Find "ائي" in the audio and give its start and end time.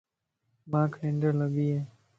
1.73-1.79